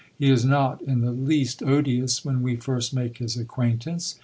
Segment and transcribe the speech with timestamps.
[0.17, 4.15] He is not in the least odious when we first make his acquaintance.